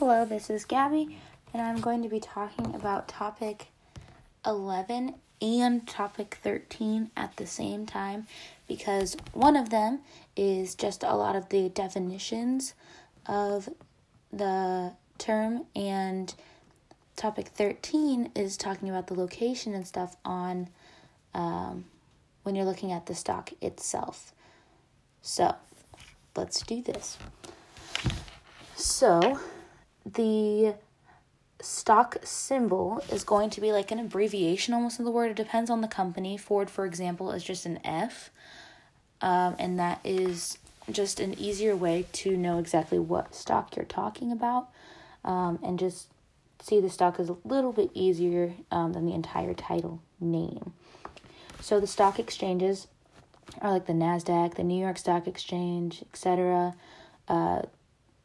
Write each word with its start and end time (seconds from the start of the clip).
Hello, 0.00 0.24
this 0.24 0.48
is 0.48 0.64
Gabby, 0.64 1.18
and 1.52 1.60
I'm 1.60 1.78
going 1.82 2.02
to 2.02 2.08
be 2.08 2.20
talking 2.20 2.74
about 2.74 3.06
topic 3.06 3.66
11 4.46 5.14
and 5.42 5.86
topic 5.86 6.38
13 6.42 7.10
at 7.18 7.36
the 7.36 7.46
same 7.46 7.84
time 7.84 8.26
because 8.66 9.14
one 9.34 9.56
of 9.56 9.68
them 9.68 10.00
is 10.34 10.74
just 10.74 11.02
a 11.02 11.14
lot 11.14 11.36
of 11.36 11.50
the 11.50 11.68
definitions 11.68 12.72
of 13.26 13.68
the 14.32 14.94
term, 15.18 15.66
and 15.76 16.34
topic 17.14 17.48
13 17.48 18.30
is 18.34 18.56
talking 18.56 18.88
about 18.88 19.06
the 19.08 19.14
location 19.14 19.74
and 19.74 19.86
stuff 19.86 20.16
on 20.24 20.70
um, 21.34 21.84
when 22.42 22.54
you're 22.54 22.64
looking 22.64 22.90
at 22.90 23.04
the 23.04 23.14
stock 23.14 23.50
itself. 23.60 24.32
So, 25.20 25.56
let's 26.34 26.62
do 26.62 26.80
this. 26.80 27.18
So, 28.76 29.38
the 30.04 30.74
stock 31.60 32.16
symbol 32.24 33.02
is 33.12 33.22
going 33.22 33.50
to 33.50 33.60
be 33.60 33.72
like 33.72 33.90
an 33.90 33.98
abbreviation 33.98 34.72
almost 34.72 34.98
of 34.98 35.04
the 35.04 35.10
word. 35.10 35.30
It 35.30 35.36
depends 35.36 35.70
on 35.70 35.80
the 35.80 35.88
company. 35.88 36.36
Ford, 36.36 36.70
for 36.70 36.86
example, 36.86 37.32
is 37.32 37.44
just 37.44 37.66
an 37.66 37.78
F, 37.84 38.30
um, 39.20 39.56
and 39.58 39.78
that 39.78 40.00
is 40.04 40.58
just 40.90 41.20
an 41.20 41.38
easier 41.38 41.76
way 41.76 42.06
to 42.12 42.36
know 42.36 42.58
exactly 42.58 42.98
what 42.98 43.34
stock 43.34 43.76
you're 43.76 43.84
talking 43.84 44.32
about 44.32 44.68
um, 45.24 45.58
and 45.62 45.78
just 45.78 46.08
see 46.60 46.80
the 46.80 46.90
stock 46.90 47.18
is 47.20 47.28
a 47.28 47.36
little 47.44 47.72
bit 47.72 47.90
easier 47.94 48.54
um, 48.70 48.92
than 48.92 49.06
the 49.06 49.14
entire 49.14 49.54
title 49.54 50.00
name. 50.20 50.72
So 51.60 51.80
the 51.80 51.86
stock 51.86 52.18
exchanges 52.18 52.86
are 53.60 53.72
like 53.72 53.86
the 53.86 53.92
NASDAQ, 53.92 54.54
the 54.54 54.62
New 54.62 54.80
York 54.80 54.98
Stock 54.98 55.26
Exchange, 55.26 56.02
etc., 56.12 56.74
uh, 57.28 57.62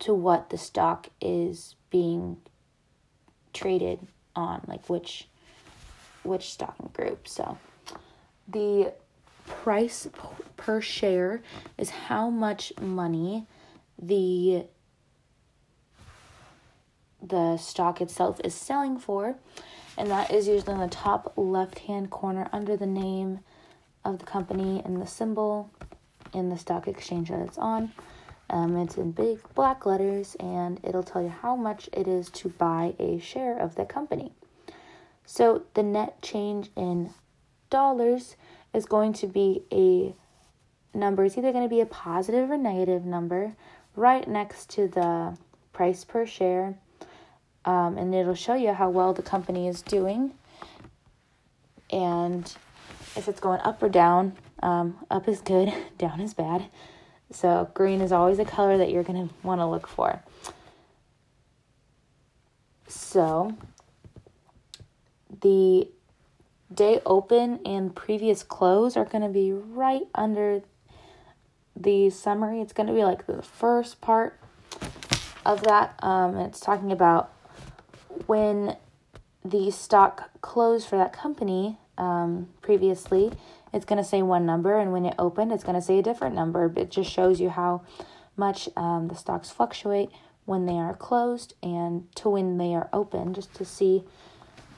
to 0.00 0.14
what 0.14 0.50
the 0.50 0.58
stock 0.58 1.08
is 1.20 1.74
being 1.90 2.38
traded 3.52 4.06
on, 4.34 4.62
like 4.66 4.88
which 4.88 5.28
which 6.22 6.50
stocking 6.50 6.90
group. 6.92 7.26
So 7.26 7.58
the 8.46 8.92
price 9.46 10.08
per 10.56 10.80
share 10.80 11.42
is 11.76 11.90
how 11.90 12.30
much 12.30 12.72
money 12.80 13.46
the 14.00 14.66
the 17.20 17.56
stock 17.56 18.00
itself 18.00 18.40
is 18.44 18.54
selling 18.54 18.98
for 18.98 19.34
and 19.96 20.10
that 20.10 20.30
is 20.30 20.46
usually 20.46 20.74
in 20.74 20.80
the 20.80 20.86
top 20.86 21.32
left 21.36 21.80
hand 21.80 22.10
corner 22.10 22.48
under 22.52 22.76
the 22.76 22.86
name 22.86 23.40
of 24.04 24.18
the 24.18 24.24
company 24.24 24.80
and 24.84 25.02
the 25.02 25.06
symbol 25.06 25.70
in 26.32 26.48
the 26.48 26.56
stock 26.56 26.86
exchange 26.86 27.30
that 27.30 27.40
it's 27.40 27.58
on. 27.58 27.92
Um, 28.50 28.76
it's 28.76 28.96
in 28.96 29.12
big 29.12 29.40
black 29.54 29.84
letters 29.84 30.36
and 30.40 30.80
it'll 30.82 31.02
tell 31.02 31.22
you 31.22 31.28
how 31.28 31.54
much 31.54 31.88
it 31.92 32.08
is 32.08 32.30
to 32.30 32.48
buy 32.48 32.94
a 32.98 33.18
share 33.18 33.58
of 33.58 33.74
the 33.74 33.84
company. 33.84 34.32
So 35.26 35.64
the 35.74 35.82
net 35.82 36.22
change 36.22 36.70
in 36.74 37.10
dollars 37.68 38.36
is 38.72 38.86
going 38.86 39.12
to 39.14 39.26
be 39.26 39.62
a 39.70 40.14
number. 40.96 41.24
It's 41.24 41.36
either 41.36 41.52
going 41.52 41.64
to 41.64 41.74
be 41.74 41.80
a 41.80 41.86
positive 41.86 42.50
or 42.50 42.56
negative 42.56 43.04
number 43.04 43.54
right 43.94 44.26
next 44.26 44.70
to 44.70 44.88
the 44.88 45.36
price 45.72 46.04
per 46.04 46.24
share. 46.24 46.74
Um, 47.64 47.98
and 47.98 48.14
it'll 48.14 48.34
show 48.34 48.54
you 48.54 48.72
how 48.72 48.88
well 48.88 49.12
the 49.12 49.22
company 49.22 49.68
is 49.68 49.82
doing. 49.82 50.32
And 51.90 52.50
if 53.16 53.28
it's 53.28 53.40
going 53.40 53.60
up 53.60 53.82
or 53.82 53.88
down, 53.88 54.34
um, 54.62 54.96
up 55.10 55.28
is 55.28 55.40
good, 55.40 55.72
down 55.98 56.20
is 56.20 56.32
bad. 56.32 56.66
So 57.30 57.70
green 57.74 58.00
is 58.00 58.12
always 58.12 58.38
a 58.38 58.44
color 58.44 58.78
that 58.78 58.90
you're 58.90 59.02
going 59.02 59.28
to 59.28 59.34
want 59.42 59.60
to 59.60 59.66
look 59.66 59.86
for. 59.86 60.22
So 62.86 63.54
the 65.42 65.88
day 66.72 67.00
open 67.04 67.60
and 67.64 67.94
previous 67.94 68.42
close 68.42 68.96
are 68.96 69.04
going 69.04 69.22
to 69.22 69.28
be 69.28 69.52
right 69.52 70.06
under 70.14 70.62
the 71.76 72.10
summary. 72.10 72.60
It's 72.60 72.72
going 72.72 72.86
to 72.86 72.92
be 72.92 73.04
like 73.04 73.26
the 73.26 73.42
first 73.42 74.00
part 74.00 74.38
of 75.44 75.62
that. 75.64 75.98
Um, 76.02 76.36
it's 76.36 76.60
talking 76.60 76.92
about 76.92 77.32
when 78.26 78.76
the 79.44 79.70
stock 79.70 80.30
closed 80.40 80.88
for 80.88 80.96
that 80.96 81.12
company 81.12 81.78
um, 81.98 82.48
previously 82.62 83.32
it's 83.72 83.84
going 83.84 84.02
to 84.02 84.08
say 84.08 84.22
one 84.22 84.46
number, 84.46 84.78
and 84.78 84.92
when 84.92 85.04
it 85.04 85.14
opened, 85.18 85.52
it's 85.52 85.64
going 85.64 85.74
to 85.74 85.82
say 85.82 85.98
a 85.98 86.02
different 86.02 86.34
number. 86.34 86.72
It 86.76 86.90
just 86.90 87.10
shows 87.10 87.40
you 87.40 87.50
how 87.50 87.82
much 88.36 88.68
um, 88.76 89.08
the 89.08 89.14
stocks 89.14 89.50
fluctuate 89.50 90.10
when 90.46 90.64
they 90.64 90.78
are 90.78 90.94
closed 90.94 91.54
and 91.62 92.06
to 92.16 92.30
when 92.30 92.56
they 92.56 92.74
are 92.74 92.88
open, 92.92 93.34
just 93.34 93.52
to 93.54 93.64
see, 93.64 94.04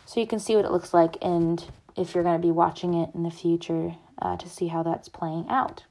so 0.06 0.18
you 0.18 0.26
can 0.26 0.40
see 0.40 0.56
what 0.56 0.64
it 0.64 0.72
looks 0.72 0.92
like, 0.92 1.16
and 1.22 1.64
if 1.96 2.14
you're 2.14 2.24
going 2.24 2.40
to 2.40 2.46
be 2.46 2.50
watching 2.50 2.94
it 2.94 3.10
in 3.14 3.22
the 3.22 3.30
future 3.30 3.94
uh, 4.20 4.36
to 4.36 4.48
see 4.48 4.66
how 4.68 4.82
that's 4.82 5.08
playing 5.08 5.46
out. 5.48 5.84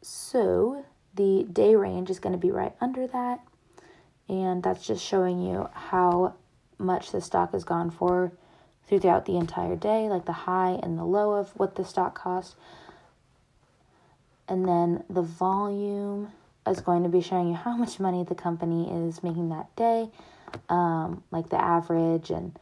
So 0.00 0.84
the 1.14 1.46
day 1.52 1.76
range 1.76 2.10
is 2.10 2.18
going 2.18 2.32
to 2.32 2.38
be 2.38 2.50
right 2.50 2.74
under 2.80 3.06
that, 3.06 3.40
and 4.28 4.60
that's 4.60 4.84
just 4.84 5.04
showing 5.04 5.40
you 5.40 5.68
how 5.72 6.34
much 6.82 7.12
the 7.12 7.20
stock 7.20 7.52
has 7.52 7.64
gone 7.64 7.90
for 7.90 8.32
throughout 8.86 9.24
the 9.26 9.36
entire 9.36 9.76
day, 9.76 10.08
like 10.08 10.26
the 10.26 10.32
high 10.32 10.78
and 10.82 10.98
the 10.98 11.04
low 11.04 11.34
of 11.34 11.50
what 11.50 11.76
the 11.76 11.84
stock 11.84 12.14
cost. 12.14 12.56
And 14.48 14.68
then 14.68 15.04
the 15.08 15.22
volume 15.22 16.32
is 16.66 16.80
going 16.80 17.02
to 17.02 17.08
be 17.08 17.20
showing 17.20 17.48
you 17.48 17.54
how 17.54 17.76
much 17.76 17.98
money 17.98 18.24
the 18.24 18.34
company 18.34 18.90
is 19.06 19.22
making 19.22 19.48
that 19.48 19.74
day, 19.76 20.10
um, 20.68 21.22
like 21.30 21.48
the 21.48 21.60
average 21.60 22.30
and 22.30 22.58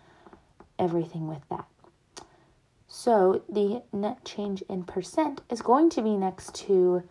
everything 0.79 1.29
with 1.29 1.43
that. 1.51 1.67
So 2.87 3.43
the 3.49 3.83
net 3.93 4.25
change 4.25 4.63
in 4.63 4.85
percent 4.85 5.43
is 5.51 5.63
going 5.63 5.91
to 5.91 6.03
be 6.03 6.17
next 6.17 6.55
to 6.67 7.03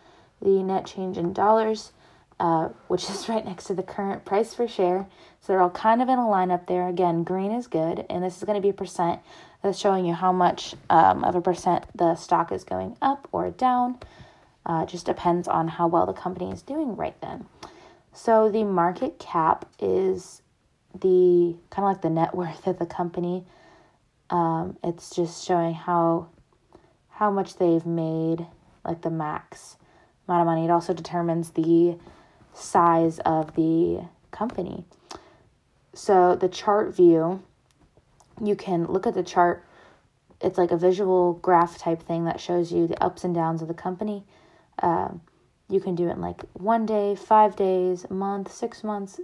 the 0.41 0.63
net 0.63 0.85
change 0.85 1.17
in 1.17 1.33
dollars 1.33 1.91
uh, 2.39 2.69
which 2.87 3.09
is 3.09 3.27
right 3.29 3.45
next 3.45 3.65
to 3.65 3.73
the 3.73 3.83
current 3.83 4.25
price 4.25 4.53
per 4.53 4.67
share. 4.67 5.07
So 5.41 5.53
they're 5.53 5.61
all 5.61 5.69
kind 5.69 6.01
of 6.01 6.09
in 6.09 6.19
a 6.19 6.29
line 6.29 6.51
up 6.51 6.67
there. 6.67 6.87
Again, 6.87 7.23
green 7.23 7.51
is 7.51 7.67
good, 7.67 8.05
and 8.09 8.23
this 8.23 8.37
is 8.37 8.43
going 8.43 8.55
to 8.55 8.61
be 8.61 8.69
a 8.69 8.73
percent 8.73 9.19
that's 9.61 9.77
showing 9.77 10.05
you 10.05 10.13
how 10.13 10.31
much 10.31 10.75
um, 10.89 11.23
of 11.23 11.35
a 11.35 11.41
percent 11.41 11.85
the 11.95 12.15
stock 12.15 12.51
is 12.51 12.63
going 12.63 12.97
up 13.01 13.27
or 13.31 13.49
down. 13.51 13.99
Uh, 14.65 14.85
just 14.85 15.05
depends 15.05 15.47
on 15.47 15.67
how 15.67 15.87
well 15.87 16.05
the 16.05 16.13
company 16.13 16.51
is 16.51 16.61
doing 16.61 16.95
right 16.95 17.19
then. 17.21 17.45
So 18.13 18.49
the 18.49 18.63
market 18.63 19.17
cap 19.17 19.65
is 19.79 20.41
the 20.93 21.55
kind 21.69 21.85
of 21.85 21.93
like 21.93 22.01
the 22.01 22.09
net 22.09 22.35
worth 22.35 22.67
of 22.67 22.79
the 22.79 22.85
company. 22.85 23.45
Um, 24.29 24.77
it's 24.83 25.15
just 25.15 25.45
showing 25.45 25.73
how 25.73 26.27
how 27.09 27.29
much 27.29 27.57
they've 27.57 27.85
made, 27.85 28.45
like 28.85 29.01
the 29.01 29.09
max 29.09 29.75
amount 30.27 30.41
of 30.41 30.45
money. 30.45 30.65
It 30.65 30.71
also 30.71 30.93
determines 30.93 31.51
the 31.51 31.97
size 32.53 33.19
of 33.19 33.55
the 33.55 34.05
company. 34.31 34.85
So 35.93 36.35
the 36.35 36.49
chart 36.49 36.95
view, 36.95 37.43
you 38.43 38.55
can 38.55 38.85
look 38.85 39.07
at 39.07 39.13
the 39.13 39.23
chart. 39.23 39.65
It's 40.41 40.57
like 40.57 40.71
a 40.71 40.77
visual 40.77 41.33
graph 41.33 41.77
type 41.77 42.01
thing 42.01 42.25
that 42.25 42.39
shows 42.39 42.71
you 42.71 42.87
the 42.87 43.03
ups 43.03 43.23
and 43.23 43.35
downs 43.35 43.61
of 43.61 43.67
the 43.67 43.73
company. 43.73 44.23
Um, 44.81 45.21
you 45.69 45.79
can 45.79 45.95
do 45.95 46.07
it 46.07 46.13
in 46.13 46.21
like 46.21 46.41
one 46.53 46.85
day, 46.85 47.15
five 47.15 47.55
days, 47.55 48.05
a 48.09 48.13
month, 48.13 48.51
six 48.51 48.83
months, 48.83 49.19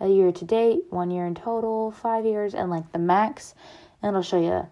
a 0.00 0.08
year 0.08 0.32
to 0.32 0.44
date, 0.44 0.84
one 0.90 1.10
year 1.10 1.26
in 1.26 1.34
total, 1.34 1.90
five 1.90 2.24
years, 2.26 2.54
and 2.54 2.70
like 2.70 2.92
the 2.92 2.98
max. 2.98 3.54
And 4.02 4.10
it'll 4.10 4.22
show 4.22 4.40
you 4.40 4.66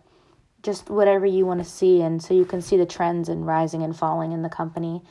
just 0.62 0.90
whatever 0.90 1.24
you 1.26 1.46
want 1.46 1.62
to 1.62 1.68
see. 1.68 2.02
And 2.02 2.22
so 2.22 2.34
you 2.34 2.44
can 2.44 2.60
see 2.60 2.76
the 2.76 2.86
trends 2.86 3.28
and 3.28 3.46
rising 3.46 3.82
and 3.82 3.96
falling 3.96 4.32
in 4.32 4.42
the 4.42 4.48
company. 4.48 5.02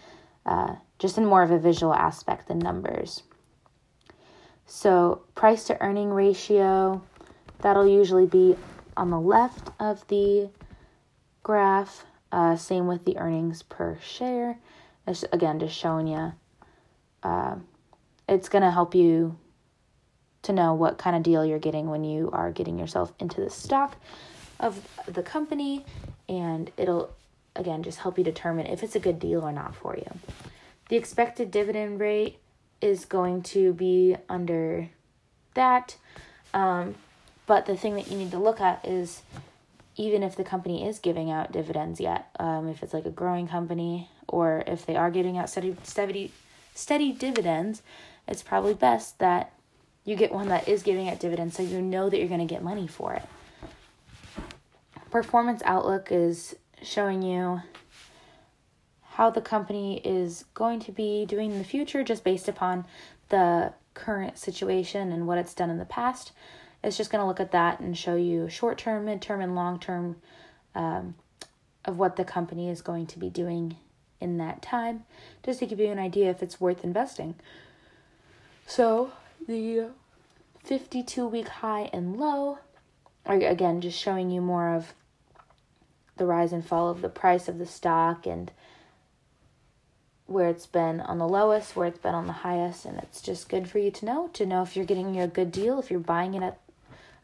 Uh, 0.46 0.76
just 1.04 1.18
in 1.18 1.26
more 1.26 1.44
of 1.44 1.52
a 1.52 1.60
visual 1.60 1.94
aspect 1.94 2.48
than 2.48 2.58
numbers. 2.58 3.24
So, 4.66 5.24
price 5.36 5.66
to 5.66 5.80
earning 5.82 6.12
ratio, 6.12 7.02
that'll 7.60 7.86
usually 7.86 8.26
be 8.26 8.56
on 8.96 9.10
the 9.10 9.20
left 9.20 9.70
of 9.82 10.08
the 10.08 10.50
graph. 11.44 12.06
Uh, 12.32 12.56
same 12.56 12.88
with 12.88 13.04
the 13.04 13.18
earnings 13.18 13.64
per 13.64 13.98
share. 14.02 14.60
It's, 15.06 15.26
again, 15.34 15.60
just 15.60 15.76
showing 15.76 16.08
you. 16.08 16.32
Uh, 17.22 17.56
it's 18.30 18.48
going 18.48 18.64
to 18.64 18.72
help 18.72 18.96
you 18.96 19.38
to 20.44 20.54
know 20.54 20.74
what 20.74 20.98
kind 20.98 21.18
of 21.18 21.24
deal 21.24 21.46
you're 21.46 21.60
getting 21.60 21.90
when 21.90 22.06
you 22.06 22.30
are 22.32 22.50
getting 22.50 22.80
yourself 22.80 23.12
into 23.20 23.42
the 23.42 23.50
stock 23.50 23.98
of 24.58 24.88
the 25.10 25.22
company, 25.22 25.84
and 26.30 26.72
it'll, 26.78 27.12
again, 27.58 27.84
just 27.84 28.00
help 28.00 28.18
you 28.18 28.24
determine 28.24 28.68
if 28.68 28.84
it's 28.84 28.96
a 28.96 29.02
good 29.02 29.20
deal 29.20 29.42
or 29.42 29.52
not 29.52 29.76
for 29.76 29.98
you. 29.98 30.10
The 30.94 31.00
expected 31.00 31.50
dividend 31.50 32.00
rate 32.00 32.38
is 32.80 33.06
going 33.06 33.42
to 33.58 33.74
be 33.74 34.16
under 34.30 34.90
that. 35.56 35.96
Um, 36.54 36.94
but 37.48 37.66
the 37.66 37.76
thing 37.76 37.96
that 37.96 38.12
you 38.12 38.16
need 38.16 38.30
to 38.30 38.38
look 38.38 38.62
at 38.62 38.86
is 38.86 39.24
even 39.96 40.22
if 40.22 40.36
the 40.36 40.44
company 40.44 40.88
is 40.88 41.00
giving 41.00 41.32
out 41.32 41.52
dividends 41.52 42.00
yet, 42.00 42.30
um, 42.40 42.68
if 42.68 42.84
it's 42.84 42.94
like 42.94 43.08
a 43.08 43.10
growing 43.10 43.48
company 43.48 44.12
or 44.28 44.64
if 44.68 44.86
they 44.86 44.96
are 44.96 45.10
giving 45.10 45.36
out 45.36 45.50
steady, 45.50 45.76
steady, 45.82 46.32
steady 46.76 47.12
dividends, 47.12 47.82
it's 48.28 48.44
probably 48.44 48.76
best 48.76 49.18
that 49.18 49.52
you 50.06 50.16
get 50.16 50.32
one 50.32 50.50
that 50.50 50.68
is 50.68 50.84
giving 50.84 51.10
out 51.10 51.20
dividends 51.20 51.58
so 51.58 51.64
you 51.64 51.82
know 51.82 52.08
that 52.08 52.20
you're 52.20 52.28
going 52.28 52.48
to 52.48 52.54
get 52.54 52.62
money 52.62 52.86
for 52.86 53.16
it. 53.16 53.24
Performance 55.10 55.64
Outlook 55.66 56.10
is 56.12 56.56
showing 56.84 57.24
you 57.24 57.64
how 59.14 59.30
the 59.30 59.42
company 59.42 60.02
is 60.04 60.46
going 60.56 60.80
to 60.80 60.92
be 60.92 61.26
doing 61.26 61.52
in 61.52 61.60
the 61.60 61.64
future 61.64 62.04
just 62.04 62.24
based 62.24 62.48
upon 62.48 62.86
the 63.30 63.72
current 63.94 64.40
situation 64.40 65.12
and 65.12 65.28
what 65.28 65.38
it's 65.38 65.54
done 65.54 65.70
in 65.70 65.78
the 65.78 65.86
past. 65.86 66.32
It's 66.84 66.98
just 66.98 67.12
going 67.12 67.22
to 67.22 67.28
look 67.28 67.40
at 67.40 67.52
that 67.52 67.80
and 67.80 67.98
show 67.98 68.16
you 68.16 68.50
short 68.50 68.78
term, 68.80 69.06
mid 69.06 69.22
term, 69.22 69.40
and 69.40 69.56
long 69.56 69.80
term 69.80 70.16
um, 70.74 71.16
of 71.86 71.98
what 71.98 72.16
the 72.16 72.26
company 72.26 72.70
is 72.70 72.82
going 72.82 73.06
to 73.08 73.20
be 73.20 73.30
doing 73.30 73.78
in 74.20 74.38
that 74.38 74.62
time, 74.62 75.04
just 75.44 75.60
to 75.60 75.66
give 75.68 75.80
you 75.80 75.92
an 75.92 76.00
idea 76.00 76.32
if 76.32 76.42
it's 76.42 76.60
worth 76.60 76.84
investing. 76.84 77.36
So, 78.66 79.12
the 79.48 79.90
52 80.64 81.28
week 81.28 81.50
high 81.50 81.90
and 81.94 82.18
low 82.18 82.58
are 83.26 83.36
again 83.36 83.80
just 83.80 84.00
showing 84.00 84.32
you 84.32 84.42
more 84.42 84.74
of 84.74 84.94
the 86.18 86.26
rise 86.26 86.52
and 86.52 86.66
fall 86.66 86.90
of 86.90 87.02
the 87.02 87.10
price 87.10 87.48
of 87.48 87.60
the 87.60 87.66
stock 87.66 88.26
and 88.26 88.52
where 90.34 90.50
it's 90.50 90.66
been 90.66 91.00
on 91.00 91.20
the 91.20 91.28
lowest, 91.28 91.76
where 91.76 91.88
it's 91.88 92.00
been 92.00 92.16
on 92.16 92.28
the 92.28 92.34
highest, 92.34 92.86
and 92.86 92.98
it's 92.98 93.22
just 93.22 93.48
good 93.48 93.70
for 93.70 93.80
you 93.80 93.92
to 93.92 94.06
know 94.06 94.30
to 94.34 94.46
know 94.46 94.64
if 94.64 94.76
you're 94.76 94.86
getting 94.86 95.20
a 95.20 95.28
good 95.28 95.52
deal, 95.52 95.80
if 95.80 95.90
you're 95.90 96.00
buying 96.00 96.34
it 96.34 96.44
at 96.44 96.60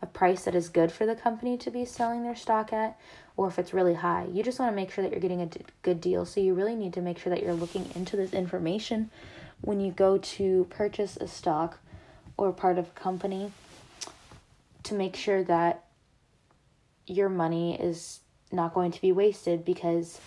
a 0.01 0.05
price 0.05 0.45
that 0.45 0.55
is 0.55 0.69
good 0.69 0.91
for 0.91 1.05
the 1.05 1.15
company 1.15 1.57
to 1.57 1.71
be 1.71 1.83
selling 1.83 2.23
their 2.23 2.35
stock 2.35 2.71
at, 2.71 2.97
or 3.35 3.47
if 3.47 3.59
it's 3.59 3.73
really 3.73 3.95
high. 3.95 4.25
You 4.31 4.43
just 4.43 4.59
want 4.59 4.71
to 4.71 4.75
make 4.75 4.91
sure 4.91 5.03
that 5.03 5.11
you're 5.11 5.19
getting 5.19 5.41
a 5.41 5.49
good 5.81 5.99
deal. 5.99 6.25
So 6.25 6.39
you 6.39 6.53
really 6.53 6.75
need 6.75 6.93
to 6.93 7.01
make 7.01 7.17
sure 7.17 7.29
that 7.31 7.43
you're 7.43 7.53
looking 7.53 7.89
into 7.95 8.15
this 8.15 8.33
information 8.33 9.09
when 9.61 9.81
you 9.81 9.91
go 9.91 10.17
to 10.17 10.67
purchase 10.69 11.17
a 11.17 11.27
stock 11.27 11.79
or 12.37 12.53
part 12.53 12.77
of 12.77 12.87
a 12.87 12.99
company 12.99 13.51
to 14.83 14.93
make 14.93 15.15
sure 15.15 15.43
that 15.43 15.83
your 17.05 17.27
money 17.27 17.79
is 17.79 18.21
not 18.51 18.73
going 18.73 18.91
to 18.91 19.01
be 19.01 19.11
wasted 19.11 19.65
because 19.65 20.19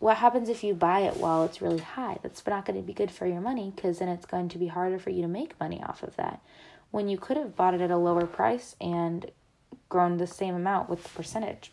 what 0.00 0.16
happens 0.16 0.48
if 0.48 0.64
you 0.64 0.72
buy 0.72 1.00
it 1.00 1.18
while 1.18 1.44
it's 1.44 1.60
really 1.60 1.78
high? 1.78 2.18
That's 2.22 2.44
not 2.46 2.64
going 2.64 2.80
to 2.80 2.86
be 2.86 2.94
good 2.94 3.10
for 3.10 3.26
your 3.26 3.42
money 3.42 3.72
because 3.76 3.98
then 3.98 4.08
it's 4.08 4.26
going 4.26 4.48
to 4.48 4.58
be 4.58 4.66
harder 4.66 4.98
for 4.98 5.10
you 5.10 5.20
to 5.22 5.28
make 5.28 5.60
money 5.60 5.82
off 5.82 6.02
of 6.02 6.16
that. 6.16 6.40
When 6.90 7.08
you 7.08 7.18
could 7.18 7.36
have 7.36 7.54
bought 7.54 7.74
it 7.74 7.82
at 7.82 7.90
a 7.90 7.98
lower 7.98 8.26
price 8.26 8.74
and 8.80 9.30
grown 9.90 10.16
the 10.16 10.26
same 10.26 10.54
amount 10.54 10.88
with 10.88 11.02
the 11.02 11.10
percentage. 11.10 11.70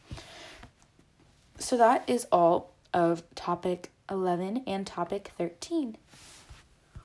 So 1.57 1.77
that 1.77 2.07
is 2.07 2.27
all 2.29 2.73
of 2.93 3.23
topic 3.33 3.91
11 4.09 4.63
and 4.67 4.85
topic 4.85 5.31
13. 5.37 5.97